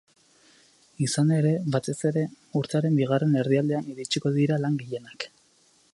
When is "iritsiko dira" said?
3.95-4.59